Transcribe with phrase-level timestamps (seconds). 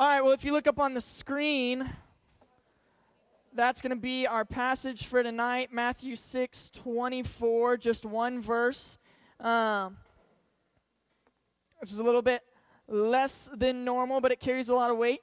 [0.00, 1.90] All right, well, if you look up on the screen,
[3.54, 8.96] that's going to be our passage for tonight Matthew 6 24, just one verse.
[9.40, 9.98] Um,
[11.80, 12.40] which is a little bit
[12.88, 15.20] less than normal, but it carries a lot of weight.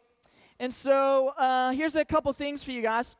[0.59, 3.15] And so uh, here's a couple things for you guys.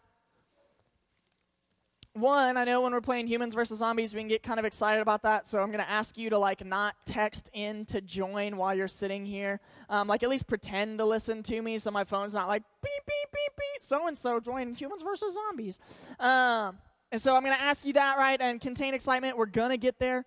[2.18, 5.02] One, I know when we're playing humans versus zombies, we can get kind of excited
[5.02, 5.46] about that.
[5.46, 8.88] So I'm going to ask you to like not text in to join while you're
[8.88, 9.60] sitting here.
[9.88, 13.06] Um, like at least pretend to listen to me, so my phone's not like beep
[13.06, 13.84] beep beep beep.
[13.84, 15.80] So and so join humans versus zombies.
[16.20, 16.80] Um,
[17.12, 19.38] and so I'm going to ask you that right and contain excitement.
[19.38, 20.26] We're going to get there.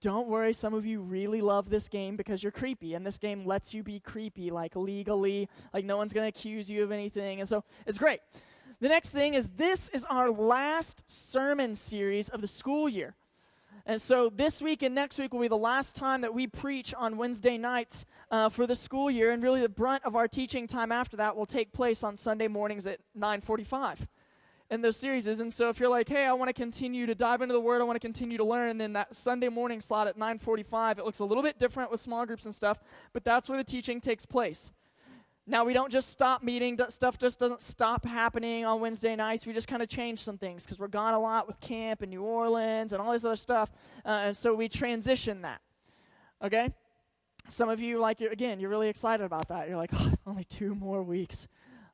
[0.00, 3.44] Don't worry, some of you really love this game because you're creepy, and this game
[3.44, 7.40] lets you be creepy, like legally, like no one's going to accuse you of anything.
[7.40, 8.20] And so it's great.
[8.78, 13.14] The next thing is this is our last sermon series of the school year.
[13.86, 16.92] And so this week and next week will be the last time that we preach
[16.92, 20.66] on Wednesday nights uh, for the school year, and really the brunt of our teaching
[20.66, 24.08] time after that will take place on Sunday mornings at 9:45
[24.68, 25.26] in those series.
[25.26, 27.80] And so if you're like, hey, I want to continue to dive into the Word,
[27.80, 31.20] I want to continue to learn, then that Sunday morning slot at 9:45, it looks
[31.20, 32.80] a little bit different with small groups and stuff,
[33.12, 34.72] but that's where the teaching takes place.
[35.48, 39.46] Now, we don't just stop meeting, stuff just doesn't stop happening on Wednesday nights.
[39.46, 42.10] We just kind of change some things because we're gone a lot with camp in
[42.10, 43.70] New Orleans and all this other stuff.
[44.04, 45.60] Uh, and so we transition that.
[46.42, 46.74] Okay?
[47.46, 49.68] Some of you, like, again, you're really excited about that.
[49.68, 51.46] You're like, oh, only two more weeks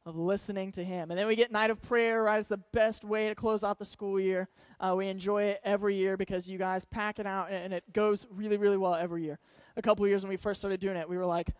[0.06, 1.10] of listening to Him.
[1.10, 2.38] And then we get Night of Prayer, right?
[2.38, 4.48] It's the best way to close out the school year.
[4.80, 8.26] Uh, we enjoy it every year because you guys pack it out and it goes
[8.34, 9.38] really, really well every year.
[9.76, 11.50] A couple years when we first started doing it, we were like,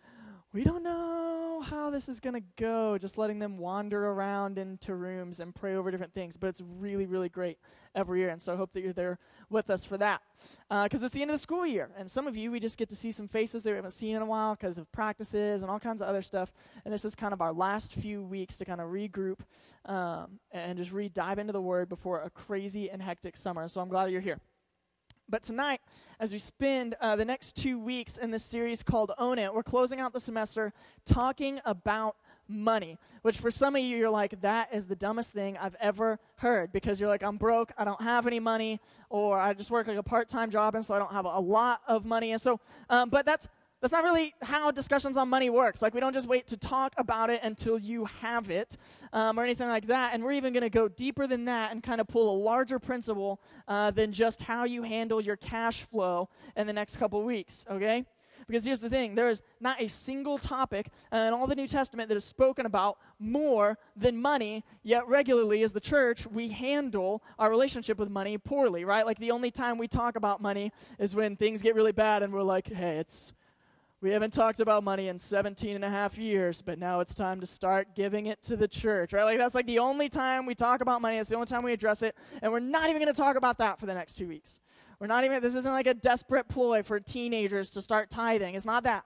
[0.53, 1.22] we don't know
[1.63, 5.75] how this is going to go, just letting them wander around into rooms and pray
[5.75, 6.37] over different things.
[6.37, 7.57] But it's really, really great
[7.95, 8.29] every year.
[8.29, 10.21] And so I hope that you're there with us for that.
[10.69, 11.89] Because uh, it's the end of the school year.
[11.97, 14.15] And some of you, we just get to see some faces that we haven't seen
[14.15, 16.51] in a while because of practices and all kinds of other stuff.
[16.85, 19.39] And this is kind of our last few weeks to kind of regroup
[19.85, 23.67] um, and just re dive into the Word before a crazy and hectic summer.
[23.67, 24.39] So I'm glad you're here.
[25.33, 25.81] But tonight,
[26.19, 29.63] as we spend uh, the next two weeks in this series called Own It, we're
[29.63, 30.71] closing out the semester
[31.07, 32.17] talking about
[32.47, 36.19] money, which for some of you, you're like, that is the dumbest thing I've ever
[36.35, 38.79] heard because you're like, I'm broke, I don't have any money,
[39.09, 41.39] or I just work like a part time job, and so I don't have a
[41.39, 42.31] lot of money.
[42.31, 42.59] And so,
[42.91, 43.47] um, but that's
[43.83, 45.81] that's not really how discussions on money works.
[45.81, 48.77] Like, we don't just wait to talk about it until you have it
[49.11, 50.13] um, or anything like that.
[50.13, 52.79] And we're even going to go deeper than that and kind of pull a larger
[52.79, 57.65] principle uh, than just how you handle your cash flow in the next couple weeks,
[57.69, 58.05] okay?
[58.47, 62.07] Because here's the thing there is not a single topic in all the New Testament
[62.07, 67.49] that is spoken about more than money, yet regularly as the church, we handle our
[67.49, 69.05] relationship with money poorly, right?
[69.05, 72.31] Like the only time we talk about money is when things get really bad and
[72.31, 73.33] we're like, hey, it's
[74.03, 77.39] we haven't talked about money in 17 and a half years, but now it's time
[77.39, 79.23] to start giving it to the church, right?
[79.23, 81.17] Like that's like the only time we talk about money.
[81.17, 83.59] It's the only time we address it, and we're not even going to talk about
[83.59, 84.59] that for the next two weeks.
[84.99, 85.41] We're not even.
[85.41, 88.55] This isn't like a desperate ploy for teenagers to start tithing.
[88.55, 89.05] It's not that.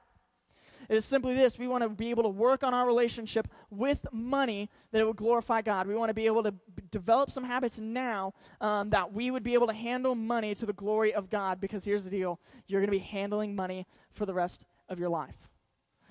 [0.89, 4.03] It is simply this we want to be able to work on our relationship with
[4.11, 5.85] money that it would glorify God.
[5.85, 6.59] We want to be able to b-
[6.89, 10.73] develop some habits now um, that we would be able to handle money to the
[10.73, 14.33] glory of God because here's the deal you're going to be handling money for the
[14.33, 15.49] rest of your life.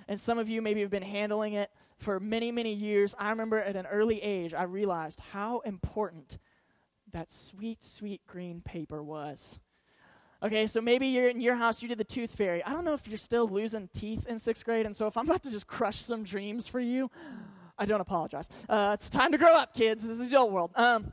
[0.09, 3.15] And some of you maybe have been handling it for many, many years.
[3.19, 6.39] I remember at an early age, I realized how important
[7.13, 9.59] that sweet, sweet green paper was.
[10.43, 12.63] Okay, so maybe you're in your house, you did the tooth fairy.
[12.63, 15.27] I don't know if you're still losing teeth in sixth grade, and so if I'm
[15.27, 17.11] about to just crush some dreams for you,
[17.79, 18.51] I don't apologize.
[18.69, 20.07] Uh, it's time to grow up, kids.
[20.07, 20.71] This is the old world.
[20.75, 21.13] Um,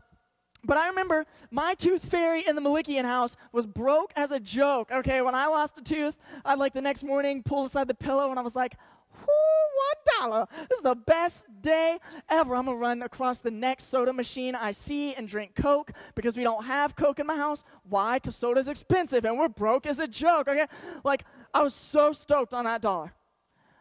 [0.66, 4.92] but I remember my tooth fairy in the Malikian house was broke as a joke.
[4.92, 8.30] Okay, when I lost a tooth, I'd like the next morning pulled aside the pillow
[8.30, 8.78] and I was like,
[9.20, 10.48] Whoo, one dollar.
[10.70, 12.56] This is the best day ever.
[12.56, 16.44] I'm gonna run across the next soda machine I see and drink Coke because we
[16.44, 17.64] don't have Coke in my house.
[17.88, 18.18] Why?
[18.18, 20.48] Because soda's expensive and we're broke as a joke.
[20.48, 20.66] Okay,
[21.04, 23.14] like I was so stoked on that dollar.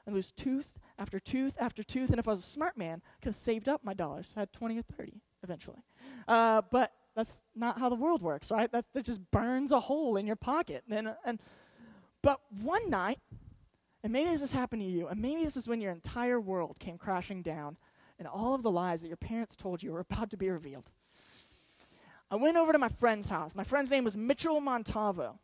[0.07, 3.23] I lose tooth after tooth after tooth, and if I was a smart man, I
[3.23, 4.35] could have saved up my dollars.
[4.37, 5.83] I had 20 or 30 eventually.
[6.29, 8.71] Uh, but that's not how the world works, right?
[8.73, 10.85] That, that just burns a hole in your pocket.
[10.91, 11.39] And, and,
[12.23, 13.19] but one night,
[14.03, 16.79] and maybe this has happened to you, and maybe this is when your entire world
[16.79, 17.77] came crashing down
[18.19, 20.91] and all of the lies that your parents told you were about to be revealed.
[22.31, 23.55] I went over to my friend's house.
[23.55, 25.39] My friend's name was Mitchell Montavo.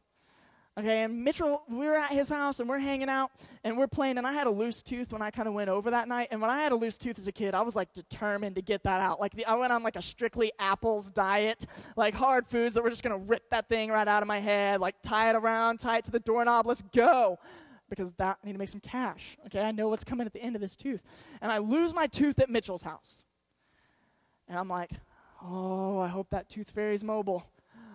[0.78, 3.32] Okay, and Mitchell, we were at his house and we're hanging out
[3.64, 4.16] and we're playing.
[4.16, 6.28] And I had a loose tooth when I kind of went over that night.
[6.30, 8.62] And when I had a loose tooth as a kid, I was like determined to
[8.62, 9.18] get that out.
[9.18, 11.66] Like the, I went on like a strictly apples diet,
[11.96, 14.80] like hard foods that were just gonna rip that thing right out of my head,
[14.80, 17.40] like tie it around, tie it to the doorknob, let's go.
[17.88, 19.36] because that I need to make some cash.
[19.46, 21.02] Okay, I know what's coming at the end of this tooth.
[21.40, 23.24] And I lose my tooth at Mitchell's house.
[24.46, 24.90] And I'm like,
[25.42, 27.44] oh, I hope that tooth fairy's mobile.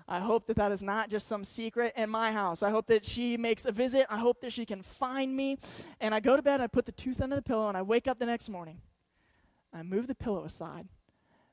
[0.08, 2.62] I hope that that is not just some secret in my house.
[2.62, 4.06] I hope that she makes a visit.
[4.10, 5.58] I hope that she can find me.
[6.00, 8.08] And I go to bed, I put the tooth under the pillow, and I wake
[8.08, 8.80] up the next morning.
[9.74, 10.88] I move the pillow aside.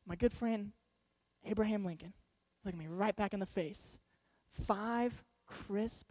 [0.06, 0.72] My good friend,
[1.44, 2.12] Abraham Lincoln,
[2.64, 3.98] look at me right back in the face.
[4.66, 6.10] Five crisp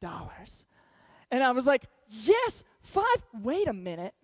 [0.00, 0.66] dollars.
[1.30, 3.04] And I was like, yes, five.
[3.42, 4.14] Wait a minute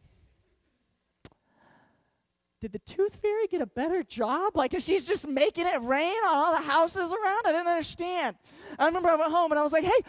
[2.64, 4.56] did the tooth fairy get a better job?
[4.56, 7.42] Like, if she's just making it rain on all the houses around?
[7.44, 8.36] I didn't understand.
[8.78, 10.00] I remember I went home and I was like, hey,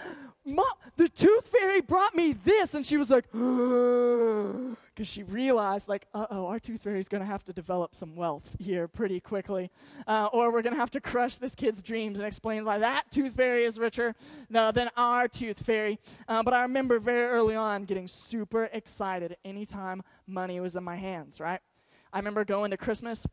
[0.45, 0.65] mom,
[0.95, 2.73] the tooth fairy brought me this.
[2.73, 7.19] And she was like, because she realized, like, uh oh, our tooth fairy is going
[7.19, 9.69] to have to develop some wealth here pretty quickly.
[10.07, 13.11] Uh, or we're going to have to crush this kid's dreams and explain why that
[13.11, 14.15] tooth fairy is richer
[14.49, 15.99] no, than our tooth fairy.
[16.29, 20.95] Uh, but I remember very early on getting super excited anytime money was in my
[20.95, 21.59] hands, right?
[22.15, 23.27] I remember going to Christmas,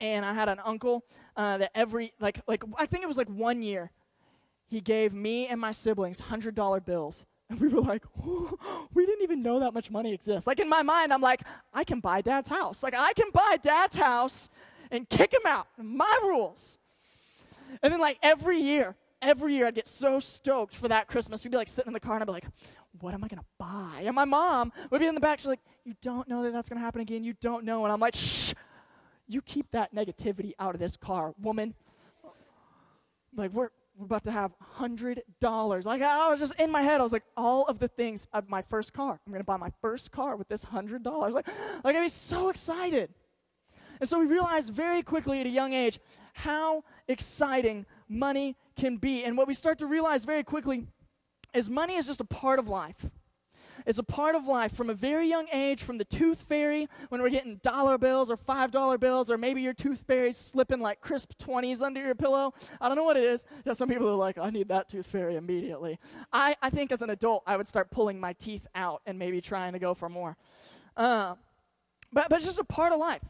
[0.00, 1.04] and I had an uncle
[1.36, 3.90] uh, that every like like I think it was like one year,
[4.66, 7.24] he gave me and my siblings hundred dollar bills.
[7.50, 8.04] And we were like,
[8.92, 10.46] we didn't even know that much money exists.
[10.46, 11.40] Like in my mind, I'm like,
[11.72, 12.82] I can buy dad's house.
[12.82, 14.50] Like I can buy dad's house
[14.90, 15.66] and kick him out.
[15.78, 16.78] My rules.
[17.82, 21.42] And then like every year, every year I'd get so stoked for that Christmas.
[21.42, 22.48] We'd be like sitting in the car and I'd be like,
[23.00, 24.02] what am I going to buy?
[24.04, 25.38] And my mom would be in the back.
[25.38, 27.24] She's like, you don't know that that's going to happen again.
[27.24, 27.84] You don't know.
[27.84, 28.52] And I'm like, shh,
[29.26, 31.74] you keep that negativity out of this car, woman.
[33.36, 35.84] Like, we're, we're about to have $100.
[35.84, 37.00] Like, I was just in my head.
[37.00, 39.20] I was like, all of the things of my first car.
[39.26, 41.04] I'm going to buy my first car with this $100.
[41.32, 41.46] Like,
[41.84, 43.10] like I'd be so excited.
[44.00, 45.98] And so we realized very quickly at a young age
[46.32, 49.24] how exciting money can be.
[49.24, 50.86] And what we start to realize very quickly
[51.54, 53.06] is money is just a part of life.
[53.86, 57.22] It's a part of life from a very young age, from the tooth fairy, when
[57.22, 61.32] we're getting dollar bills or $5 bills, or maybe your tooth fairy's slipping like crisp
[61.38, 62.52] 20s under your pillow.
[62.80, 63.46] I don't know what it is.
[63.64, 65.98] Yeah, some people are like, I need that tooth fairy immediately.
[66.32, 69.40] I, I think as an adult, I would start pulling my teeth out and maybe
[69.40, 70.36] trying to go for more.
[70.96, 71.34] Uh,
[72.12, 73.22] but, but it's just a part of life.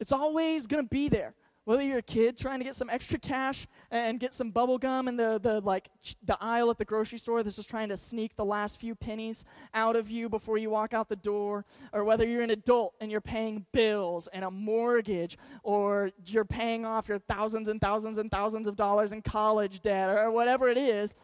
[0.00, 3.18] It's always going to be there whether you're a kid trying to get some extra
[3.18, 5.88] cash and get some bubble gum in the, the like
[6.24, 9.44] the aisle at the grocery store that's just trying to sneak the last few pennies
[9.72, 13.10] out of you before you walk out the door or whether you're an adult and
[13.10, 18.30] you're paying bills and a mortgage or you're paying off your thousands and thousands and
[18.30, 21.14] thousands of dollars in college debt or whatever it is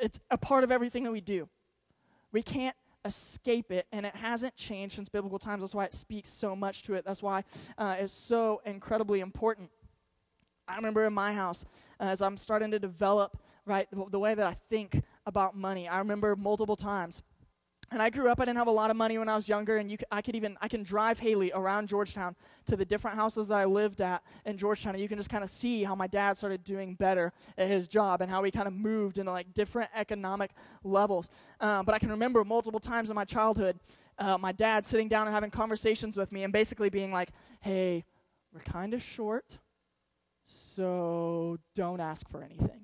[0.00, 1.48] it's a part of everything that we do.
[2.32, 5.62] We can't escape it, and it hasn't changed since biblical times.
[5.62, 7.04] That's why it speaks so much to it.
[7.04, 7.44] That's why
[7.78, 9.70] uh, it's so incredibly important.
[10.68, 11.64] I remember in my house,
[11.98, 15.88] uh, as I'm starting to develop, right, the, the way that I think about money,
[15.88, 17.22] I remember multiple times
[17.92, 19.78] and I grew up, I didn't have a lot of money when I was younger,
[19.78, 23.48] and you, I could even, I can drive Haley around Georgetown to the different houses
[23.48, 26.06] that I lived at in Georgetown, and you can just kind of see how my
[26.06, 29.52] dad started doing better at his job and how he kind of moved into like
[29.54, 30.52] different economic
[30.84, 31.30] levels.
[31.60, 33.80] Um, but I can remember multiple times in my childhood,
[34.18, 38.04] uh, my dad sitting down and having conversations with me and basically being like, hey,
[38.52, 39.58] we're kind of short,
[40.44, 42.79] so don't ask for anything.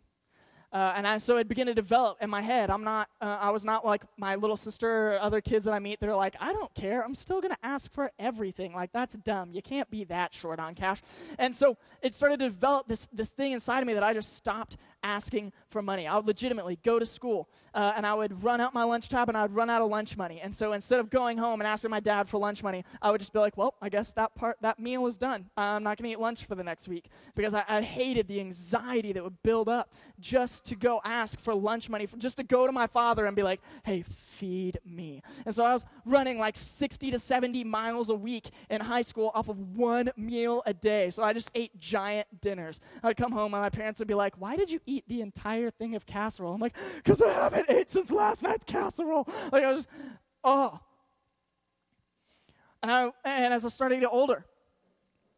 [0.76, 2.68] Uh, and I, so it began to develop in my head.
[2.68, 5.78] I'm not, uh, I was not like my little sister or other kids that I
[5.78, 6.00] meet.
[6.00, 7.02] They're like, I don't care.
[7.02, 8.74] I'm still going to ask for everything.
[8.74, 9.52] Like, that's dumb.
[9.52, 11.00] You can't be that short on cash.
[11.38, 14.36] And so it started to develop this, this thing inside of me that I just
[14.36, 16.06] stopped asking for money.
[16.06, 19.28] I would legitimately go to school uh, and I would run out my lunch tab
[19.28, 20.40] and I would run out of lunch money.
[20.42, 23.20] And so instead of going home and asking my dad for lunch money, I would
[23.20, 25.46] just be like, well, I guess that part, that meal is done.
[25.56, 28.40] I'm not going to eat lunch for the next week because I, I, hated the
[28.40, 32.42] anxiety that would build up just to go ask for lunch money, for, just to
[32.42, 34.02] go to my father and be like, hey,
[34.36, 35.22] feed me.
[35.44, 39.30] And so I was running like 60 to 70 miles a week in high school
[39.34, 41.10] off of one meal a day.
[41.10, 42.80] So I just ate giant dinners.
[43.02, 45.70] I'd come home and my parents would be like, why did you eat the entire
[45.70, 46.54] thing of casserole?
[46.54, 49.28] I'm like, because I haven't ate since last night's casserole.
[49.52, 49.88] Like I was just,
[50.44, 50.78] oh.
[52.82, 54.44] And, I, and as I started to get older,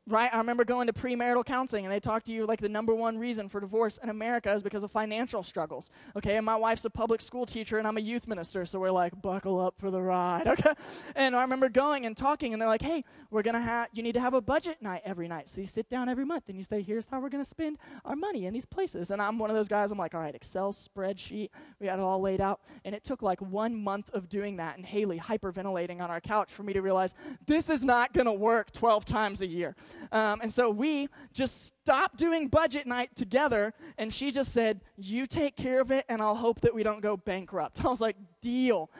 [0.08, 0.30] right?
[0.32, 3.18] I remember going to premarital counseling and they talk to you like the number one
[3.18, 5.90] reason for divorce in America is because of financial struggles.
[6.16, 8.90] Okay, and my wife's a public school teacher and I'm a youth minister, so we're
[8.90, 10.46] like, buckle up for the ride.
[10.58, 10.72] Okay.
[11.14, 14.14] And I remember going and talking and they're like, hey, we're gonna have you need
[14.14, 15.48] to have a budget night every night.
[15.48, 18.16] So you sit down every month and you say, here's how we're gonna spend our
[18.16, 19.10] money in these places.
[19.10, 21.50] And I'm one of those guys, I'm like, all right, Excel spreadsheet,
[21.80, 22.60] we had it all laid out.
[22.84, 26.52] And it took like one month of doing that and Haley hyperventilating on our couch
[26.52, 27.14] for me to realize
[27.46, 29.76] this is not gonna work 12 times a year.
[30.12, 35.26] Um, and so we just stopped doing budget night together, and she just said, You
[35.26, 37.84] take care of it, and I'll hope that we don't go bankrupt.
[37.84, 38.90] I was like, Deal.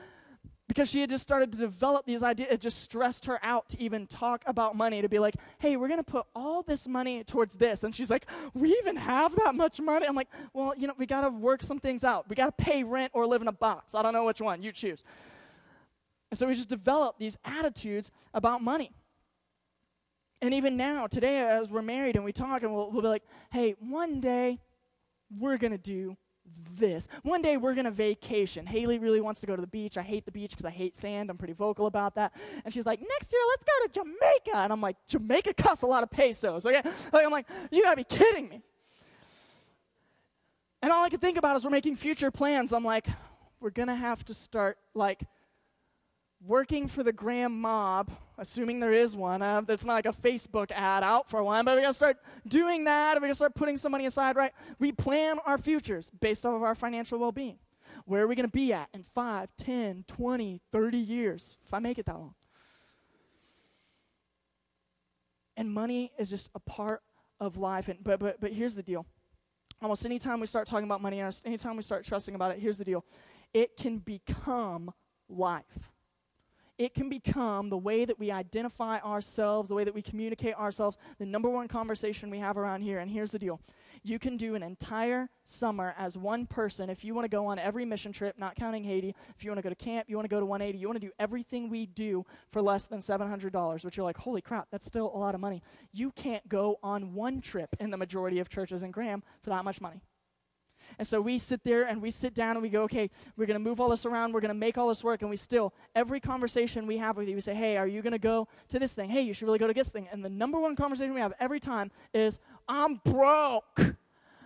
[0.67, 2.49] because she had just started to develop these ideas.
[2.51, 5.87] It just stressed her out to even talk about money, to be like, hey, we're
[5.87, 7.83] to put all this money towards this.
[7.83, 10.05] And she's like, we even have that much money?
[10.07, 12.29] I'm like, well, you know, we got to work some things out.
[12.29, 13.95] We got to pay rent or live in a box.
[13.95, 14.61] I don't know which one.
[14.61, 15.03] You choose.
[16.31, 18.91] And so we just developed these attitudes about money.
[20.41, 23.23] And even now, today, as we're married and we talk, and we'll, we'll be like,
[23.51, 24.59] hey, one day
[25.37, 26.15] we're going to do
[26.75, 27.07] this.
[27.23, 28.65] One day we're going to vacation.
[28.65, 29.97] Haley really wants to go to the beach.
[29.97, 31.29] I hate the beach because I hate sand.
[31.29, 32.33] I'm pretty vocal about that.
[32.63, 34.63] And she's like, next year, let's go to Jamaica.
[34.63, 36.65] And I'm like, Jamaica costs a lot of pesos.
[36.65, 36.81] Okay?
[37.11, 38.61] Like, I'm like, you got to be kidding me.
[40.81, 42.71] And all I can think about is we're making future plans.
[42.71, 43.07] I'm like,
[43.59, 45.23] we're going to have to start, like,
[46.45, 49.41] working for the Graham mob, assuming there is one.
[49.41, 52.17] Uh, that's not like a Facebook ad out for one, but we gotta start
[52.47, 53.15] doing that.
[53.15, 54.53] We gotta start putting some money aside, right?
[54.79, 57.59] We plan our futures based off of our financial well being.
[58.05, 61.97] Where are we gonna be at in 5, 10, 20, 30 years, if I make
[61.97, 62.35] it that long?
[65.57, 67.01] And money is just a part
[67.41, 67.89] of life.
[67.89, 69.05] And, but, but, but here's the deal.
[69.81, 72.85] Almost anytime we start talking about money, anytime we start trusting about it, here's the
[72.85, 73.03] deal.
[73.53, 74.93] It can become
[75.27, 75.91] life
[76.79, 80.97] it can become the way that we identify ourselves, the way that we communicate ourselves,
[81.19, 82.99] the number one conversation we have around here.
[82.99, 83.59] And here's the deal
[84.01, 87.59] you can do an entire summer as one person if you want to go on
[87.59, 89.13] every mission trip, not counting Haiti.
[89.35, 91.01] If you want to go to camp, you want to go to 180, you want
[91.01, 94.85] to do everything we do for less than $700, which you're like, holy crap, that's
[94.85, 95.61] still a lot of money.
[95.91, 99.65] You can't go on one trip in the majority of churches in Graham for that
[99.65, 100.01] much money.
[100.97, 103.61] And so we sit there and we sit down and we go, okay, we're going
[103.61, 104.33] to move all this around.
[104.33, 105.21] We're going to make all this work.
[105.21, 108.13] And we still, every conversation we have with you, we say, hey, are you going
[108.13, 109.09] to go to this thing?
[109.09, 110.07] Hey, you should really go to this thing.
[110.11, 113.97] And the number one conversation we have every time is, I'm broke.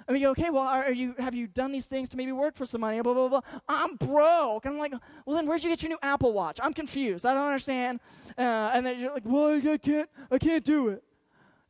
[0.06, 2.56] And we go, okay, well, are you have you done these things to maybe work
[2.56, 3.00] for some money?
[3.02, 3.42] Blah blah blah.
[3.70, 4.66] I'm broke.
[4.66, 4.94] And I'm like,
[5.26, 6.60] well, then where'd you get your new Apple Watch?
[6.62, 7.26] I'm confused.
[7.26, 8.02] I don't understand.
[8.38, 8.42] Uh,
[8.74, 11.04] and then you're like, well, I can't, I can't do it.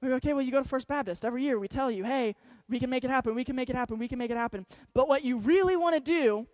[0.02, 1.60] We go, okay, well, you go to First Baptist every year.
[1.60, 2.36] We tell you, hey,
[2.74, 3.36] we can make it happen.
[3.36, 4.00] We can make it happen.
[4.00, 4.66] We can make it happen.
[4.94, 6.48] But what you really want to do,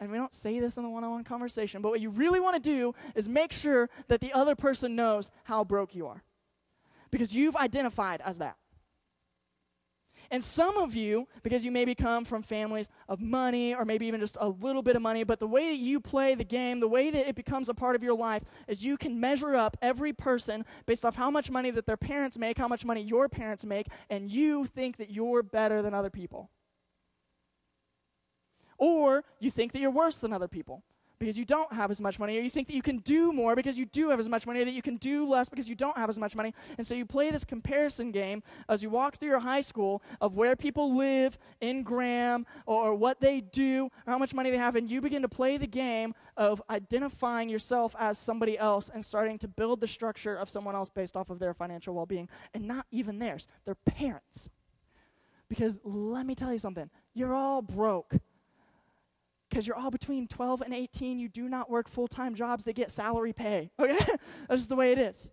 [0.00, 2.40] and we don't say this in the one on one conversation, but what you really
[2.40, 6.22] want to do is make sure that the other person knows how broke you are.
[7.10, 8.56] Because you've identified as that.
[10.30, 14.20] And some of you, because you maybe come from families of money or maybe even
[14.20, 16.88] just a little bit of money, but the way that you play the game, the
[16.88, 20.12] way that it becomes a part of your life, is you can measure up every
[20.12, 23.64] person based off how much money that their parents make, how much money your parents
[23.64, 26.50] make, and you think that you're better than other people.
[28.76, 30.84] Or you think that you're worse than other people
[31.18, 33.56] because you don't have as much money, or you think that you can do more
[33.56, 35.74] because you do have as much money, or that you can do less because you
[35.74, 36.54] don't have as much money.
[36.76, 40.36] And so you play this comparison game as you walk through your high school of
[40.36, 44.76] where people live in Graham, or, what they do, or how much money they have,
[44.76, 49.38] and you begin to play the game of identifying yourself as somebody else and starting
[49.38, 52.66] to build the structure of someone else based off of their financial well being, and
[52.66, 54.48] not even theirs, their parents.
[55.48, 58.14] Because let me tell you something, you're all broke
[59.48, 61.18] because you're all between 12 and 18.
[61.18, 63.70] You do not work full time jobs that get salary pay.
[63.80, 63.98] Okay?
[64.48, 65.30] That's just the way it is.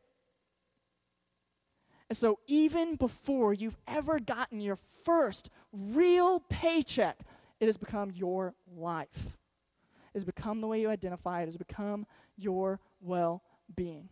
[2.10, 7.19] And so, even before you've ever gotten your first real paycheck,
[7.60, 9.07] it has become your life.
[10.13, 12.05] It has become the way you identify, it has become
[12.38, 13.41] your well
[13.75, 14.10] being.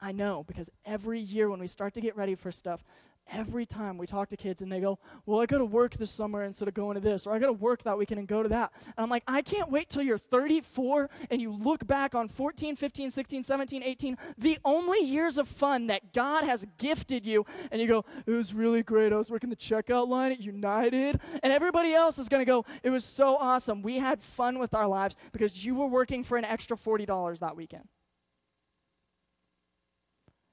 [0.00, 2.82] I know because every year when we start to get ready for stuff,
[3.30, 6.10] every time we talk to kids and they go, Well, I got to work this
[6.10, 8.42] summer instead of going to this, or I got to work that weekend and go
[8.42, 8.72] to that.
[8.84, 12.76] And I'm like, I can't wait till you're 34 and you look back on 14,
[12.76, 17.80] 15, 16, 17, 18, the only years of fun that God has gifted you, and
[17.80, 19.12] you go, It was really great.
[19.12, 21.20] I was working the checkout line at United.
[21.42, 23.82] And everybody else is going to go, It was so awesome.
[23.82, 27.56] We had fun with our lives because you were working for an extra $40 that
[27.56, 27.88] weekend.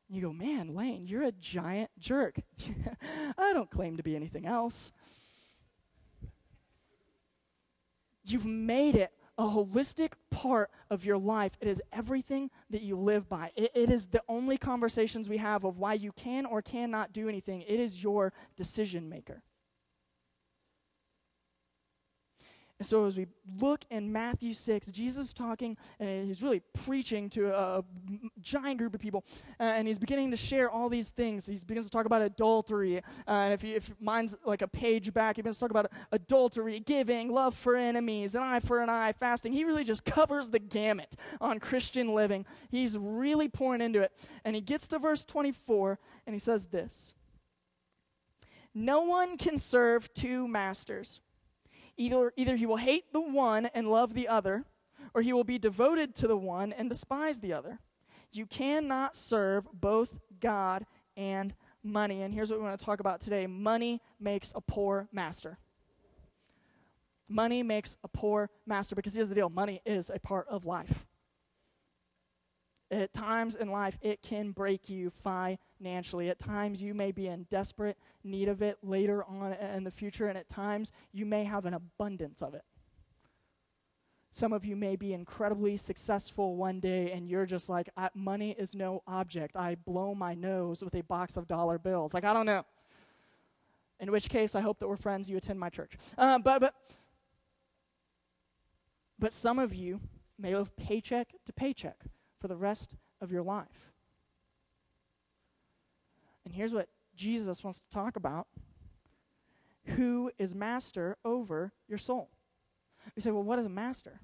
[0.10, 2.39] You go, man, Lane, you're a giant jerk.
[3.38, 4.92] I don't claim to be anything else.
[8.25, 11.54] You've made it a holistic part of your life.
[11.62, 13.51] It is everything that you live by.
[13.56, 17.30] It, it is the only conversations we have of why you can or cannot do
[17.30, 17.62] anything.
[17.62, 19.44] It is your decision maker.
[22.80, 23.28] And so, as we
[23.60, 27.84] look in Matthew 6, Jesus talking and he's really preaching to a
[28.40, 29.26] giant group of people.
[29.60, 31.46] Uh, and he's beginning to share all these things.
[31.46, 33.00] He begins to talk about adultery.
[33.28, 35.92] Uh, and if, you, if mine's like a page back, he begins to talk about
[36.14, 39.52] adultery, giving, love for enemies, an eye for an eye, fasting.
[39.52, 42.46] He really just covers the gamut on Christian living.
[42.70, 44.14] He's really pouring into it.
[44.46, 47.14] And he gets to verse 24 and he says this
[48.74, 51.20] No one can serve two masters.
[52.00, 54.63] Either, either he will hate the one and love the other,
[55.13, 57.79] or he will be devoted to the one and despise the other.
[58.32, 60.86] You cannot serve both God
[61.18, 61.53] and
[61.84, 62.22] money.
[62.22, 65.58] And here's what we want to talk about today money makes a poor master.
[67.27, 71.06] Money makes a poor master because here's the deal money is a part of life.
[72.89, 75.10] At times in life, it can break you
[75.80, 76.30] financially.
[76.30, 80.28] At times, you may be in desperate need of it later on in the future,
[80.28, 82.64] and at times, you may have an abundance of it.
[84.32, 88.76] Some of you may be incredibly successful one day, and you're just like, money is
[88.76, 89.56] no object.
[89.56, 92.14] I blow my nose with a box of dollar bills.
[92.14, 92.64] Like, I don't know.
[94.00, 95.30] In which case, I hope that we're friends.
[95.30, 95.94] You attend my church.
[96.18, 96.74] Uh, but, but,
[99.18, 100.00] but some of you
[100.38, 102.04] may live paycheck to paycheck
[102.40, 103.92] for the rest of your life.
[106.50, 108.48] And here's what Jesus wants to talk about
[109.86, 112.32] who is master over your soul?
[113.15, 114.20] You say, well, what is a master?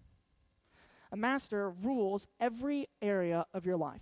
[1.11, 4.01] A master rules every area of your life.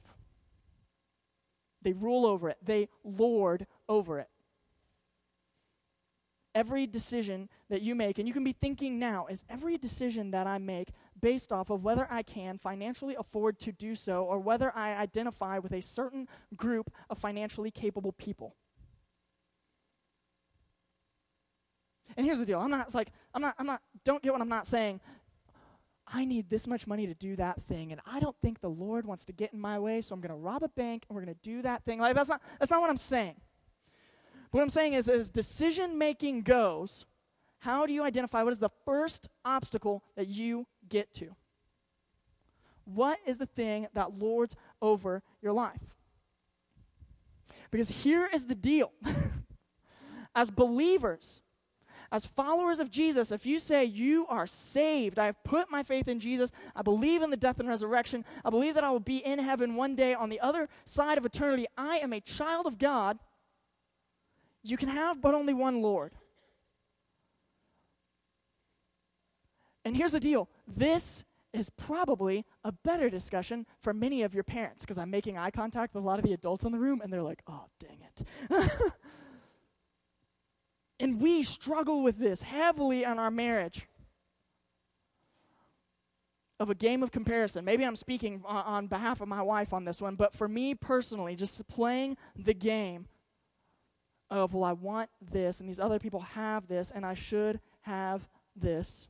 [1.81, 4.29] They rule over it, they lord over it.
[6.55, 10.47] Every decision that you make, and you can be thinking now, is every decision that
[10.47, 14.75] I make based off of whether I can financially afford to do so or whether
[14.75, 18.57] I identify with a certain group of financially capable people.
[22.17, 22.59] And here's the deal.
[22.59, 24.99] I'm not like I'm not I'm not don't get what I'm not saying.
[26.05, 29.05] I need this much money to do that thing and I don't think the Lord
[29.05, 31.23] wants to get in my way, so I'm going to rob a bank and we're
[31.23, 31.99] going to do that thing.
[31.99, 33.35] Like that's not that's not what I'm saying.
[34.51, 37.05] What I'm saying is as decision making goes,
[37.63, 41.33] how do you identify what is the first obstacle that you get to?
[42.83, 45.79] What is the thing that lords over your life?
[47.71, 48.91] Because here is the deal.
[50.35, 51.41] As believers,
[52.11, 56.07] as followers of Jesus, if you say you are saved, I have put my faith
[56.07, 59.17] in Jesus, I believe in the death and resurrection, I believe that I will be
[59.17, 62.77] in heaven one day on the other side of eternity, I am a child of
[62.77, 63.19] God,
[64.63, 66.13] you can have but only one Lord.
[69.85, 74.83] And here's the deal this is probably a better discussion for many of your parents
[74.83, 77.13] because I'm making eye contact with a lot of the adults in the room and
[77.13, 78.67] they're like, oh, dang it.
[81.03, 83.87] And we struggle with this heavily in our marriage
[86.61, 87.65] of a game of comparison.
[87.65, 90.75] Maybe I'm speaking on, on, behalf of my wife on this one, but for me
[90.75, 93.07] personally, just playing the game
[94.29, 98.29] of, well, I want this, and these other people have this, and I should have
[98.55, 99.07] this.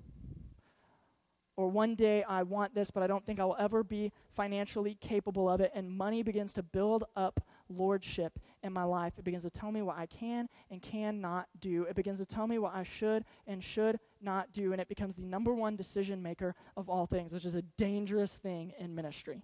[1.56, 5.48] Or one day I want this, but I don't think I'll ever be financially capable
[5.48, 5.72] of it.
[5.76, 9.14] And money begins to build up lordship in my life.
[9.18, 11.84] It begins to tell me what I can and cannot do.
[11.84, 14.72] It begins to tell me what I should and should not do.
[14.72, 18.38] And it becomes the number one decision maker of all things, which is a dangerous
[18.38, 19.44] thing in ministry.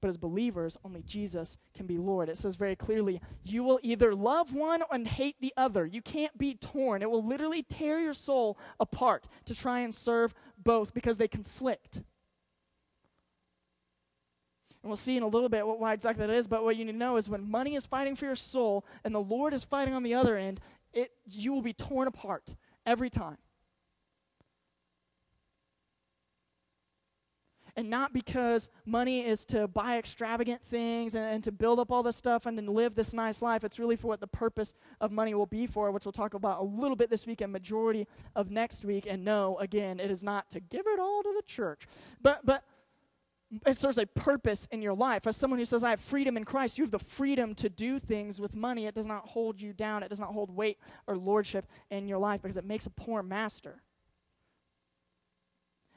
[0.00, 2.28] But as believers, only Jesus can be Lord.
[2.28, 5.86] It says very clearly, you will either love one and hate the other.
[5.86, 7.02] You can't be torn.
[7.02, 11.96] It will literally tear your soul apart to try and serve both because they conflict.
[14.82, 16.84] And we'll see in a little bit what, why exactly that is, but what you
[16.84, 19.64] need to know is when money is fighting for your soul and the Lord is
[19.64, 20.60] fighting on the other end,
[20.92, 22.54] it, you will be torn apart
[22.84, 23.38] every time.
[27.76, 32.02] And not because money is to buy extravagant things and, and, to build up all
[32.02, 33.64] this stuff and then live this nice life.
[33.64, 36.60] It's really for what the purpose of money will be for, which we'll talk about
[36.60, 39.06] a little bit this week and majority of next week.
[39.08, 41.86] And no, again, it is not to give it all to the church,
[42.20, 42.64] but but.
[43.64, 45.24] It serves a purpose in your life.
[45.24, 48.00] As someone who says, I have freedom in Christ, you have the freedom to do
[48.00, 48.86] things with money.
[48.86, 52.18] It does not hold you down, it does not hold weight or lordship in your
[52.18, 53.84] life because it makes a poor master.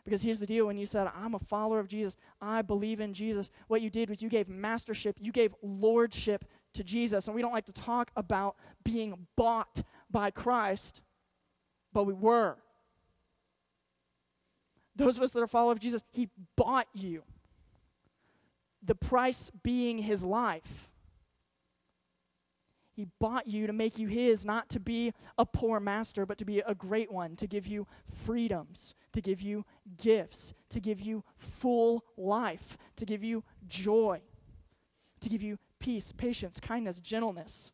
[0.04, 3.14] Because here's the deal when you said, I'm a follower of Jesus, I believe in
[3.14, 7.28] Jesus, what you did was you gave mastership, you gave lordship to Jesus.
[7.28, 11.02] And we don't like to talk about being bought by Christ,
[11.94, 12.58] but we were.
[14.96, 17.24] Those of us that are followers of Jesus, He bought you.
[18.84, 20.89] The price being His life.
[23.00, 26.44] He bought you to make you His, not to be a poor master, but to
[26.44, 27.88] be a great one, to give you
[28.26, 29.64] freedoms, to give you
[29.96, 34.20] gifts, to give you full life, to give you joy,
[35.22, 37.72] to give you peace, patience, kindness, gentleness.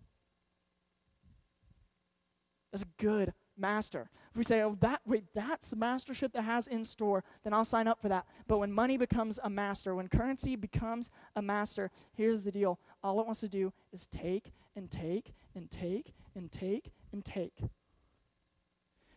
[2.71, 4.11] That's a good master.
[4.29, 7.65] If we say, oh, that wait, that's the mastership that has in store, then I'll
[7.65, 8.27] sign up for that.
[8.47, 12.79] But when money becomes a master, when currency becomes a master, here's the deal.
[13.03, 17.61] All it wants to do is take and take and take and take and take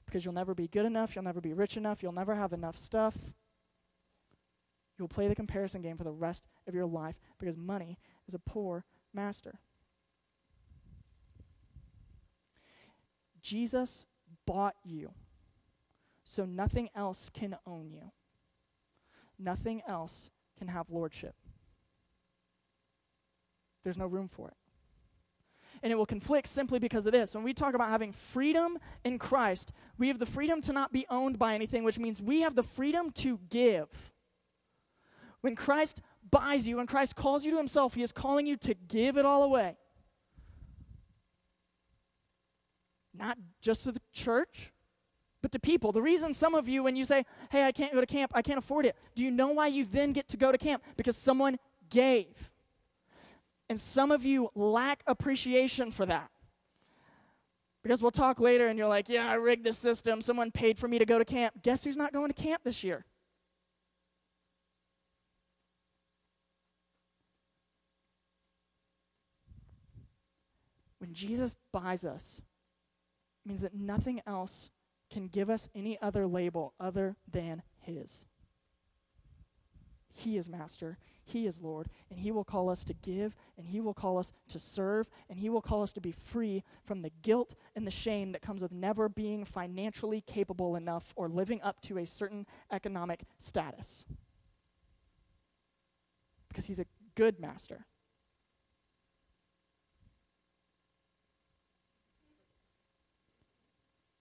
[0.08, 2.78] because you'll never be good enough, you'll never be rich enough, you'll never have enough
[2.78, 3.14] stuff.
[4.98, 8.38] You'll play the comparison game for the rest of your life because money is a
[8.38, 9.60] poor master.
[13.42, 14.06] Jesus
[14.44, 15.12] bought you,
[16.24, 18.10] so nothing else can own you.
[19.38, 21.36] Nothing else can have lordship.
[23.84, 24.56] There's no room for it.
[25.82, 27.34] And it will conflict simply because of this.
[27.34, 31.06] When we talk about having freedom in Christ, we have the freedom to not be
[31.08, 33.88] owned by anything, which means we have the freedom to give.
[35.40, 38.74] When Christ buys you, when Christ calls you to himself, he is calling you to
[38.74, 39.76] give it all away.
[43.14, 44.72] Not just to the church,
[45.40, 45.92] but to people.
[45.92, 48.42] The reason some of you, when you say, hey, I can't go to camp, I
[48.42, 50.82] can't afford it, do you know why you then get to go to camp?
[50.96, 51.56] Because someone
[51.88, 52.50] gave.
[53.68, 56.30] And some of you lack appreciation for that.
[57.82, 60.20] Because we'll talk later and you're like, yeah, I rigged the system.
[60.20, 61.62] Someone paid for me to go to camp.
[61.62, 63.04] Guess who's not going to camp this year?
[70.98, 72.42] When Jesus buys us,
[73.46, 74.70] means that nothing else
[75.10, 78.24] can give us any other label other than His.
[80.12, 80.98] He is Master,
[81.28, 84.32] He is Lord, and He will call us to give, and He will call us
[84.48, 87.90] to serve, and He will call us to be free from the guilt and the
[87.90, 92.46] shame that comes with never being financially capable enough or living up to a certain
[92.72, 94.06] economic status.
[96.48, 97.84] Because He's a good Master.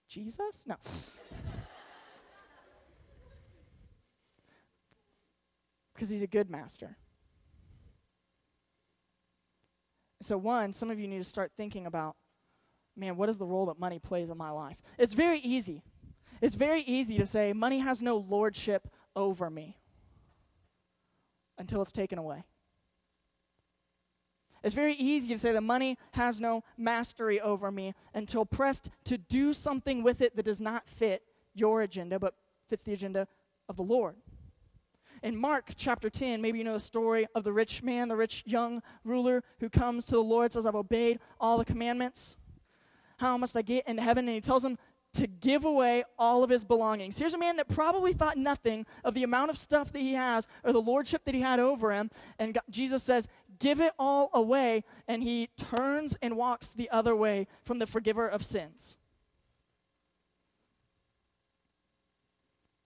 [0.08, 0.64] Jesus?
[0.66, 0.76] No.
[5.98, 6.96] Because he's a good master.
[10.22, 12.14] So, one, some of you need to start thinking about,
[12.96, 14.76] man, what is the role that money plays in my life?
[14.96, 15.82] It's very easy.
[16.40, 19.76] It's very easy to say, money has no lordship over me
[21.58, 22.44] until it's taken away.
[24.62, 29.18] It's very easy to say that money has no mastery over me until pressed to
[29.18, 32.34] do something with it that does not fit your agenda, but
[32.68, 33.26] fits the agenda
[33.68, 34.14] of the Lord.
[35.22, 38.42] In Mark chapter 10, maybe you know the story of the rich man, the rich
[38.46, 42.36] young ruler who comes to the Lord, says, I've obeyed all the commandments.
[43.18, 44.26] How must I get into heaven?
[44.28, 44.78] And he tells him
[45.14, 47.18] to give away all of his belongings.
[47.18, 50.46] Here's a man that probably thought nothing of the amount of stuff that he has
[50.62, 52.10] or the lordship that he had over him.
[52.38, 53.28] And God, Jesus says,
[53.58, 54.84] Give it all away.
[55.08, 58.96] And he turns and walks the other way from the forgiver of sins.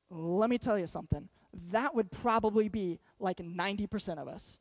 [0.09, 1.29] Let me tell you something
[1.71, 4.59] that would probably be like 90% of us.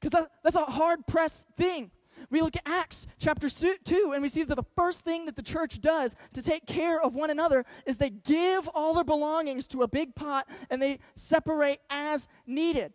[0.00, 1.90] Because that, that's a hard pressed thing.
[2.30, 5.42] We look at Acts chapter 2, and we see that the first thing that the
[5.42, 9.82] church does to take care of one another is they give all their belongings to
[9.82, 12.92] a big pot and they separate as needed.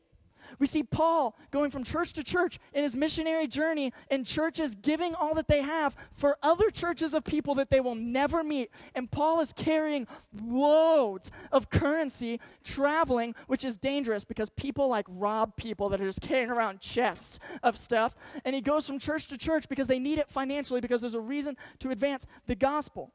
[0.60, 5.16] We see Paul going from church to church in his missionary journey, and churches giving
[5.16, 8.72] all that they have for other churches of people that they will never meet.
[8.96, 10.08] And Paul is carrying
[10.46, 16.22] loads of currency traveling, which is dangerous because people like rob people that are just
[16.22, 18.16] carrying around chests of stuff.
[18.46, 21.22] And he goes from church to church because they need it financially because there's a
[21.22, 23.14] reason to advance the gospel.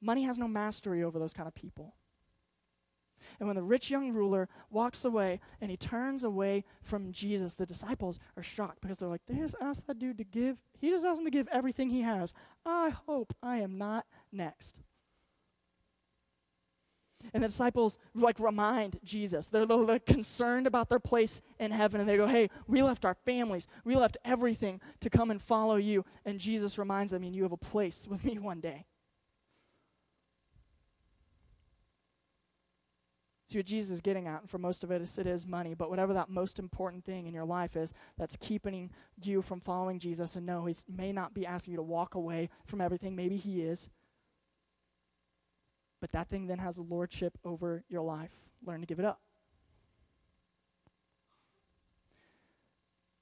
[0.00, 1.94] Money has no mastery over those kind of people.
[3.38, 7.66] And when the rich young ruler walks away and he turns away from Jesus, the
[7.66, 10.58] disciples are shocked because they're like, they just asked that dude to give.
[10.78, 12.34] He just asked him to give everything he has.
[12.64, 14.76] I hope I am not next.
[17.32, 19.46] And the disciples like remind Jesus.
[19.46, 22.00] They're, they're concerned about their place in heaven.
[22.00, 23.68] And they go, Hey, we left our families.
[23.84, 26.04] We left everything to come and follow you.
[26.24, 28.86] And Jesus reminds them, and you have a place with me one day.
[33.52, 35.74] See what Jesus is getting at, and for most of it, it is money.
[35.74, 38.88] But whatever that most important thing in your life is that's keeping
[39.22, 42.48] you from following Jesus, and no, he may not be asking you to walk away
[42.64, 43.14] from everything.
[43.14, 43.90] Maybe he is.
[46.00, 48.32] But that thing then has a lordship over your life.
[48.64, 49.20] Learn to give it up.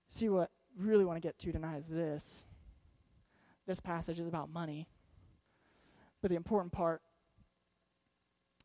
[0.07, 2.45] See what really want to get to tonight is this.
[3.67, 4.87] This passage is about money.
[6.23, 7.03] But the important part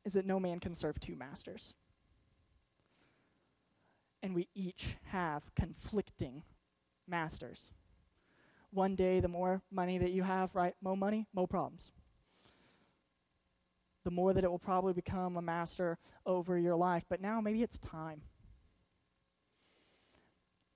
[0.05, 1.73] is that no man can serve two masters.
[4.23, 6.43] And we each have conflicting
[7.07, 7.69] masters.
[8.71, 10.75] One day, the more money that you have, right?
[10.81, 11.91] More money, more problems.
[14.03, 17.03] The more that it will probably become a master over your life.
[17.09, 18.21] But now, maybe it's time.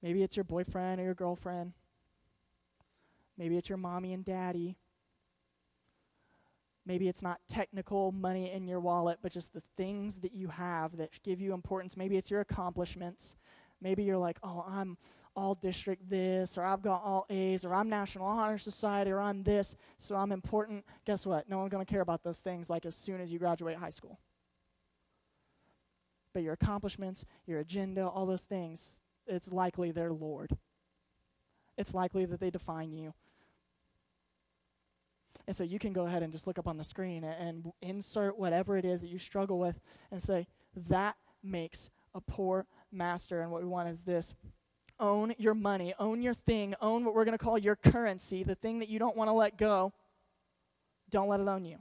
[0.01, 1.73] Maybe it's your boyfriend or your girlfriend.
[3.37, 4.77] Maybe it's your mommy and daddy.
[6.89, 10.97] Maybe it's not technical money in your wallet, but just the things that you have
[10.97, 11.95] that give you importance.
[11.95, 13.35] Maybe it's your accomplishments.
[13.79, 14.97] Maybe you're like, oh, I'm
[15.35, 19.43] all district this, or I've got all A's, or I'm National Honor Society, or I'm
[19.43, 20.83] this, so I'm important.
[21.05, 21.47] Guess what?
[21.47, 23.91] No one's going to care about those things like as soon as you graduate high
[23.91, 24.19] school.
[26.33, 30.57] But your accomplishments, your agenda, all those things, it's likely they're Lord.
[31.77, 33.13] It's likely that they define you.
[35.49, 37.73] And so you can go ahead and just look up on the screen and, and
[37.81, 39.79] insert whatever it is that you struggle with
[40.11, 40.45] and say,
[40.89, 43.41] that makes a poor master.
[43.41, 44.35] And what we want is this
[44.99, 48.53] own your money, own your thing, own what we're going to call your currency, the
[48.53, 49.91] thing that you don't want to let go.
[51.09, 51.77] Don't let it own you.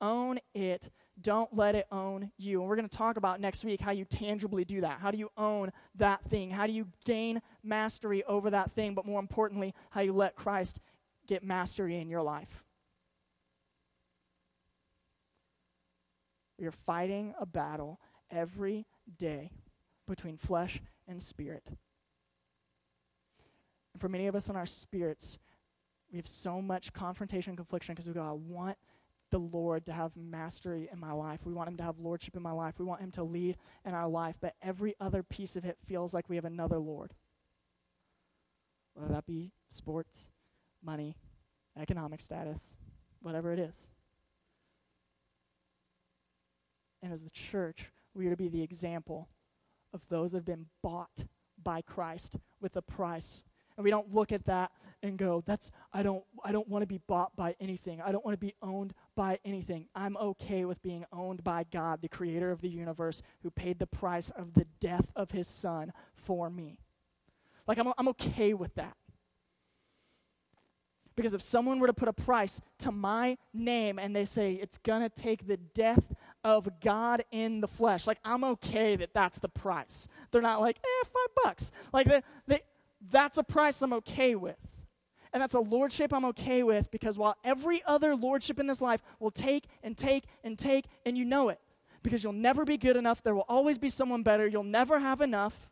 [0.00, 0.92] Own it.
[1.20, 2.60] Don't let it own you.
[2.60, 5.00] And we're going to talk about next week how you tangibly do that.
[5.00, 6.52] How do you own that thing?
[6.52, 8.94] How do you gain mastery over that thing?
[8.94, 10.78] But more importantly, how you let Christ
[11.26, 12.62] get mastery in your life.
[16.58, 18.86] You're fighting a battle every
[19.18, 19.50] day
[20.06, 21.68] between flesh and spirit.
[23.92, 25.38] And for many of us in our spirits,
[26.10, 28.76] we have so much confrontation and confliction because we go, I want
[29.30, 31.40] the Lord to have mastery in my life.
[31.44, 32.74] We want Him to have lordship in my life.
[32.78, 34.36] We want Him to lead in our life.
[34.40, 37.14] But every other piece of it feels like we have another Lord.
[38.94, 40.28] Whether that be sports,
[40.84, 41.16] money,
[41.78, 42.74] economic status,
[43.20, 43.88] whatever it is.
[47.02, 49.28] And as the church, we are to be the example
[49.92, 51.24] of those that have been bought
[51.62, 53.42] by Christ with a price.
[53.76, 54.70] And we don't look at that
[55.02, 58.00] and go, that's I don't I don't want to be bought by anything.
[58.00, 59.86] I don't want to be owned by anything.
[59.94, 63.86] I'm okay with being owned by God, the creator of the universe, who paid the
[63.86, 66.78] price of the death of his son for me.
[67.66, 68.96] Like I'm I'm okay with that.
[71.16, 74.78] Because if someone were to put a price to my name and they say it's
[74.78, 79.38] going to take the death of God in the flesh, like I'm okay that that's
[79.38, 80.08] the price.
[80.30, 81.70] They're not like, eh, five bucks.
[81.92, 82.60] Like they, they,
[83.10, 84.56] that's a price I'm okay with.
[85.32, 89.02] And that's a lordship I'm okay with because while every other lordship in this life
[89.18, 91.60] will take and take and take, and you know it,
[92.04, 95.20] because you'll never be good enough, there will always be someone better, you'll never have
[95.20, 95.70] enough.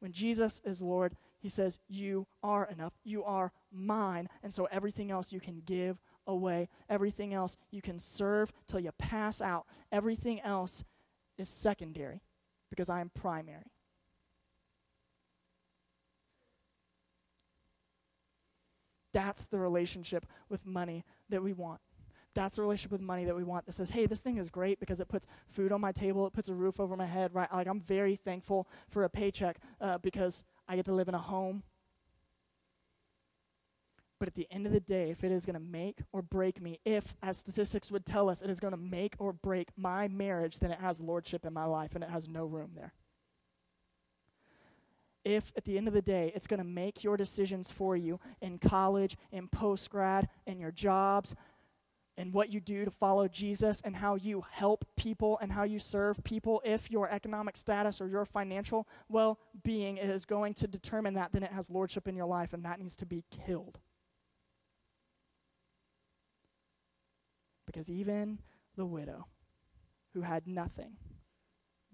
[0.00, 2.92] When Jesus is Lord, he says, You are enough.
[3.04, 4.28] You are mine.
[4.42, 6.68] And so everything else you can give away.
[6.88, 9.66] Everything else you can serve till you pass out.
[9.92, 10.84] Everything else
[11.36, 12.22] is secondary
[12.70, 13.72] because I am primary.
[19.12, 21.80] That's the relationship with money that we want.
[22.34, 24.78] That's the relationship with money that we want that says, hey, this thing is great
[24.78, 27.52] because it puts food on my table, it puts a roof over my head, right?
[27.52, 31.18] Like, I'm very thankful for a paycheck uh, because I get to live in a
[31.18, 31.62] home.
[34.18, 36.60] But at the end of the day, if it is going to make or break
[36.60, 40.08] me, if, as statistics would tell us, it is going to make or break my
[40.08, 42.92] marriage, then it has lordship in my life and it has no room there.
[45.24, 48.18] If at the end of the day, it's going to make your decisions for you
[48.40, 51.34] in college, in post grad, in your jobs,
[52.18, 55.78] and what you do to follow Jesus and how you help people and how you
[55.78, 61.14] serve people, if your economic status or your financial well being is going to determine
[61.14, 63.78] that, then it has lordship in your life and that needs to be killed.
[67.66, 68.40] Because even
[68.76, 69.26] the widow
[70.12, 70.96] who had nothing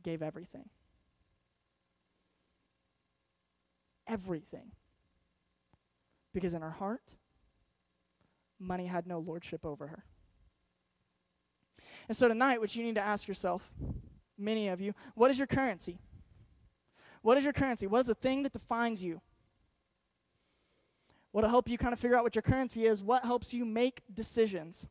[0.02, 0.70] gave everything.
[4.08, 4.72] Everything.
[6.32, 7.10] Because in her heart,
[8.58, 10.04] money had no lordship over her.
[12.08, 13.62] And so tonight, what you need to ask yourself,
[14.36, 15.98] many of you, what is your currency?
[17.22, 17.86] What is your currency?
[17.86, 19.20] What is the thing that defines you?
[21.32, 23.02] What'll help you kind of figure out what your currency is?
[23.02, 24.86] What helps you make decisions?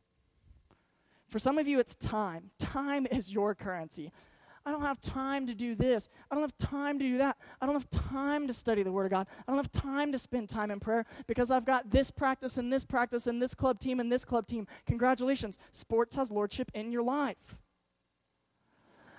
[1.28, 2.50] For some of you, it's time.
[2.58, 4.12] Time is your currency.
[4.66, 6.08] I don't have time to do this.
[6.30, 7.36] I don't have time to do that.
[7.60, 9.26] I don't have time to study the Word of God.
[9.46, 12.72] I don't have time to spend time in prayer because I've got this practice and
[12.72, 14.66] this practice and this club team and this club team.
[14.86, 15.58] Congratulations.
[15.72, 17.58] Sports has lordship in your life.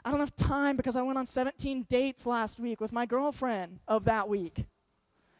[0.03, 3.79] I don't have time because I went on 17 dates last week with my girlfriend
[3.88, 4.65] of that week.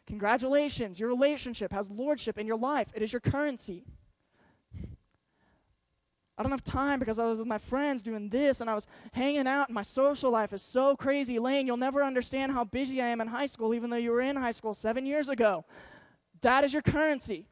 [0.06, 1.00] Congratulations.
[1.00, 3.84] Your relationship has lordship in your life, it is your currency.
[6.38, 8.86] I don't have time because I was with my friends doing this and I was
[9.12, 11.38] hanging out and my social life is so crazy.
[11.38, 14.20] Lane, you'll never understand how busy I am in high school, even though you were
[14.20, 15.64] in high school seven years ago.
[16.42, 17.46] That is your currency.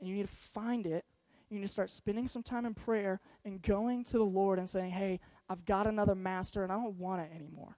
[0.00, 1.04] And you need to find it.
[1.50, 4.68] You need to start spending some time in prayer and going to the Lord and
[4.68, 7.76] saying, hey, I've got another master and I don't want it anymore.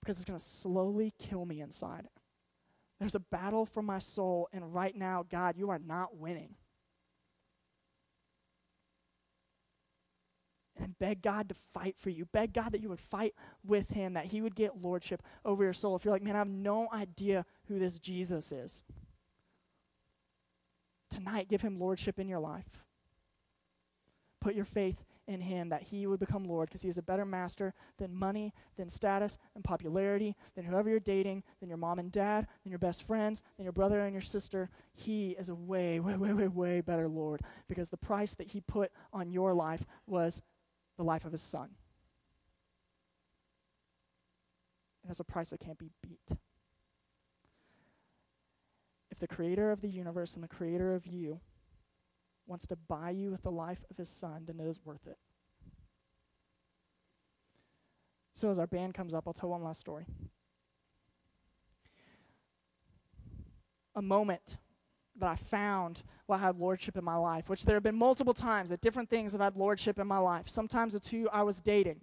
[0.00, 2.08] because it's going to slowly kill me inside.
[2.98, 6.56] There's a battle for my soul, and right now, God, you are not winning.
[10.80, 12.24] And beg God to fight for you.
[12.24, 13.34] Beg God that you would fight
[13.64, 15.96] with Him, that He would get lordship over your soul.
[15.96, 18.82] If you're like, man, I have no idea who this Jesus is,
[21.10, 22.82] tonight, give Him lordship in your life.
[24.40, 27.24] Put your faith in him that he would become Lord because he is a better
[27.24, 32.10] master than money, than status, and popularity, than whoever you're dating, than your mom and
[32.10, 34.70] dad, than your best friends, than your brother and your sister.
[34.94, 38.60] He is a way, way, way, way, way better Lord because the price that he
[38.60, 40.42] put on your life was
[40.96, 41.68] the life of his son.
[45.02, 46.38] And that's a price that can't be beat.
[49.10, 51.40] If the creator of the universe and the creator of you
[52.48, 55.18] wants to buy you with the life of his son, then it is worth it.
[58.34, 60.06] So, as our band comes up, I'll tell one last story.
[63.94, 64.58] A moment
[65.18, 68.34] that I found while I had lordship in my life, which there have been multiple
[68.34, 70.48] times that different things have had lordship in my life.
[70.48, 72.00] Sometimes it's who I was dating.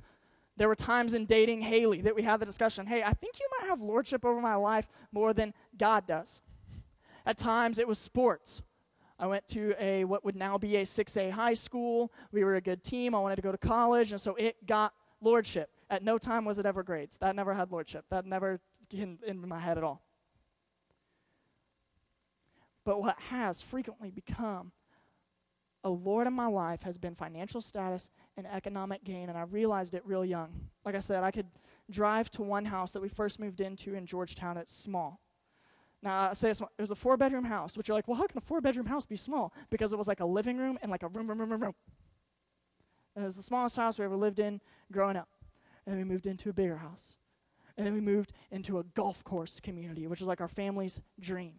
[0.58, 3.48] There were times in dating Haley that we had the discussion hey, I think you
[3.60, 6.42] might have lordship over my life more than God does.
[7.26, 8.62] At times it was sports.
[9.18, 12.12] I went to a what would now be a 6A high school.
[12.32, 13.16] We were a good team.
[13.16, 15.70] I wanted to go to college, and so it got lordship.
[15.90, 17.18] At no time was it ever grades.
[17.20, 18.06] That never had lordship.
[18.10, 18.60] That never
[18.92, 20.02] in, in my head at all.
[22.84, 24.72] But what has frequently become
[25.84, 29.94] a Lord in my life has been financial status and economic gain, and I realized
[29.94, 30.70] it real young.
[30.84, 31.48] Like I said, I could
[31.90, 34.58] drive to one house that we first moved into in Georgetown.
[34.58, 35.22] It's small.
[36.06, 38.38] Now, I say it was a four bedroom house, which you're like, well, how can
[38.38, 39.52] a four bedroom house be small?
[39.72, 41.74] Because it was like a living room and like a room, room, room, room, room.
[43.16, 45.30] And it was the smallest house we ever lived in growing up.
[45.86, 47.18] And then we moved into a bigger house.
[47.76, 51.54] And then we moved into a golf course community, which was like our family's dream.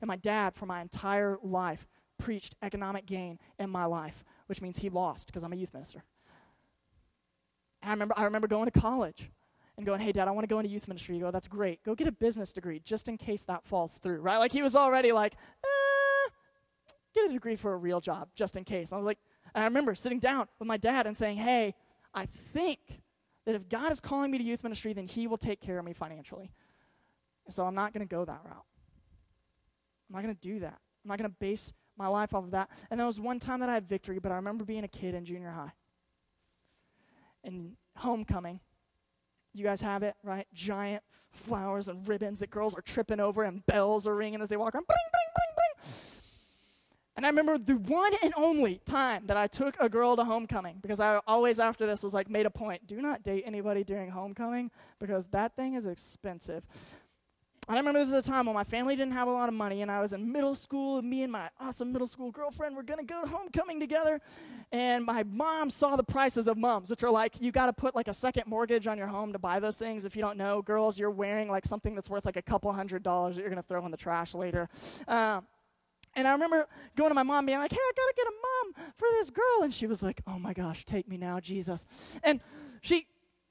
[0.00, 1.86] And my dad, for my entire life,
[2.18, 6.04] preached economic gain in my life, which means he lost because I'm a youth minister.
[7.82, 9.30] And I remember, I remember going to college
[9.76, 11.16] and going, hey, dad, I want to go into youth ministry.
[11.16, 11.82] You go, that's great.
[11.82, 14.38] Go get a business degree just in case that falls through, right?
[14.38, 16.30] Like he was already like, eh,
[17.14, 18.92] get a degree for a real job just in case.
[18.92, 19.18] I was like,
[19.54, 21.74] I remember sitting down with my dad and saying, hey,
[22.14, 22.78] I think
[23.46, 25.84] that if God is calling me to youth ministry, then he will take care of
[25.84, 26.52] me financially.
[27.48, 28.64] So I'm not going to go that route.
[30.08, 30.78] I'm not going to do that.
[31.04, 32.70] I'm not going to base my life off of that.
[32.90, 35.14] And there was one time that I had victory, but I remember being a kid
[35.14, 35.72] in junior high.
[37.44, 38.60] And homecoming,
[39.54, 40.46] you guys have it, right?
[40.52, 44.56] Giant flowers and ribbons that girls are tripping over and bells are ringing as they
[44.56, 44.86] walk around.
[44.86, 45.92] Bling, bling, bling.
[47.14, 50.78] And I remember the one and only time that I took a girl to homecoming
[50.80, 54.10] because I always after this was like made a point do not date anybody during
[54.10, 56.64] homecoming because that thing is expensive.
[57.68, 59.82] I remember this was a time when my family didn't have a lot of money,
[59.82, 62.82] and I was in middle school, and me and my awesome middle school girlfriend were
[62.82, 64.20] gonna go to homecoming together.
[64.72, 68.08] And my mom saw the prices of mums, which are like you gotta put like
[68.08, 70.04] a second mortgage on your home to buy those things.
[70.04, 73.04] If you don't know, girls, you're wearing like something that's worth like a couple hundred
[73.04, 74.68] dollars that you're gonna throw in the trash later.
[75.06, 75.46] Um,
[76.14, 78.92] and I remember going to my mom being like, hey, I gotta get a mom
[78.96, 79.62] for this girl.
[79.62, 81.86] And she was like, oh my gosh, take me now, Jesus.
[82.22, 82.40] And
[82.82, 83.06] she,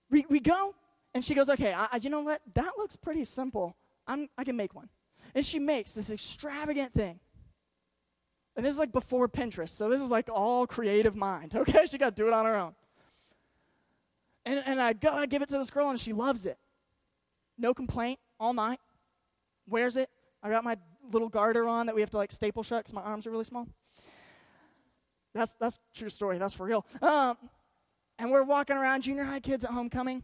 [0.10, 0.76] we, we go,
[1.14, 2.42] and she goes, okay, I, you know what?
[2.54, 3.76] That looks pretty simple.
[4.12, 4.90] I'm, I can make one.
[5.34, 7.20] And she makes this extravagant thing.
[8.56, 11.86] And this is like before Pinterest, so this is like all creative mind, okay?
[11.88, 12.74] She got to do it on her own.
[14.46, 16.58] And, and I go, I give it to this girl, and she loves it.
[17.58, 18.80] No complaint, all night.
[19.68, 20.10] Wears it.
[20.44, 20.78] I got my
[21.12, 23.44] little garter on that we have to like staple shut because my arms are really
[23.44, 23.68] small.
[25.34, 26.38] That's that's true story.
[26.40, 26.86] That's for real.
[27.02, 27.38] Um,
[28.20, 30.24] and we're walking around, junior high kids at homecoming,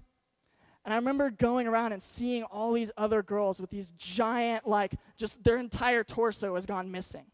[0.88, 4.94] and I remember going around and seeing all these other girls with these giant, like,
[5.18, 7.26] just their entire torso has gone missing.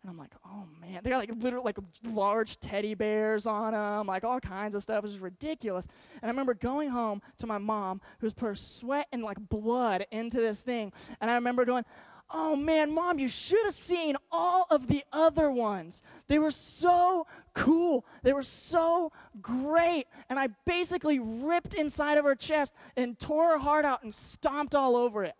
[0.00, 4.06] And I'm like, oh man, they got like literally like large teddy bears on them,
[4.06, 4.98] like all kinds of stuff.
[4.98, 5.88] It was ridiculous.
[6.20, 10.06] And I remember going home to my mom, who's put her sweat and like blood
[10.12, 10.92] into this thing.
[11.20, 11.84] And I remember going,
[12.32, 16.02] oh man, mom, you should have seen all of the other ones.
[16.28, 18.04] They were so cool.
[18.22, 20.06] They were so great.
[20.28, 24.74] And I basically ripped inside of her chest and tore her heart out and stomped
[24.74, 25.34] all over it.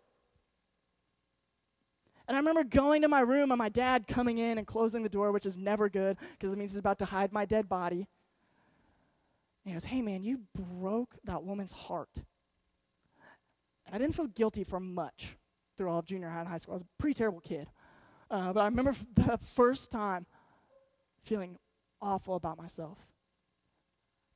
[2.29, 5.09] And I remember going to my room and my dad coming in and closing the
[5.09, 8.07] door, which is never good because it means he's about to hide my dead body.
[9.65, 12.11] And he goes, Hey, man, you broke that woman's heart.
[13.87, 15.37] And I didn't feel guilty for much
[15.77, 16.73] through all of junior high and high school.
[16.73, 17.69] I was a pretty terrible kid.
[18.31, 20.27] Uh, but I remember the first time
[21.23, 21.59] feeling
[22.01, 22.99] awful about myself.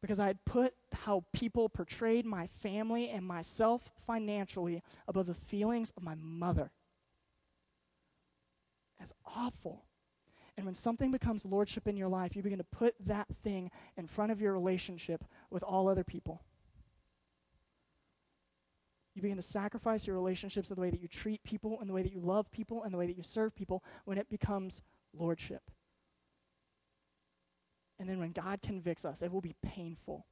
[0.01, 5.93] because I had put how people portrayed my family and myself financially above the feelings
[5.97, 6.71] of my mother.
[9.01, 9.85] As awful.
[10.57, 14.07] And when something becomes lordship in your life, you begin to put that thing in
[14.07, 16.43] front of your relationship with all other people.
[19.17, 21.95] You begin to sacrifice your relationships in the way that you treat people, and the
[21.95, 24.83] way that you love people, and the way that you serve people when it becomes
[25.15, 25.71] lordship.
[27.99, 30.27] And then when God convicts us, it will be painful.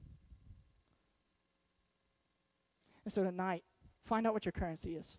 [3.06, 3.64] And so tonight,
[4.04, 5.18] find out what your currency is.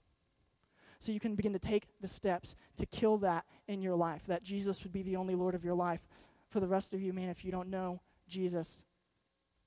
[1.00, 4.44] So you can begin to take the steps to kill that in your life, that
[4.44, 6.02] Jesus would be the only Lord of your life.
[6.50, 8.86] For the rest of you, man, if you don't know Jesus,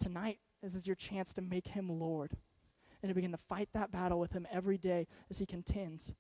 [0.01, 2.36] tonight this is your chance to make him Lord
[3.03, 6.14] and to begin to fight that battle with him every day as he contends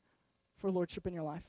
[0.56, 1.44] for lordship in your life.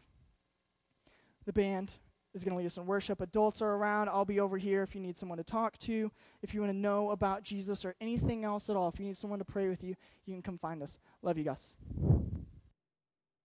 [1.46, 1.94] The band
[2.34, 3.22] is going to lead us in worship.
[3.22, 4.10] Adults are around.
[4.10, 6.12] I'll be over here if you need someone to talk to.
[6.42, 9.18] If you want to know about Jesus or anything else at all, if you need
[9.18, 11.00] someone to pray with you, you can come find us.
[11.24, 11.74] Love you guys.